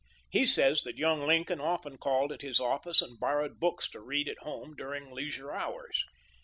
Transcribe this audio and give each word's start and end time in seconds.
He 0.31 0.47
says 0.47 0.81
that 0.81 0.97
young 0.97 1.27
Lincoln 1.27 1.61
often 1.61 1.99
called 1.99 2.31
at 2.31 2.41
his 2.41 2.59
office 2.59 3.03
and 3.03 3.19
borrowed 3.19 3.59
books 3.59 3.87
to 3.89 3.99
read 3.99 4.27
at 4.27 4.39
home 4.39 4.73
during 4.75 5.11
leisure 5.11 5.51
hours. 5.51 6.03